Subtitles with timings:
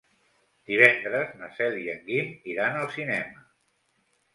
[0.69, 3.51] Divendres na Cel i en Guim iran al cinema.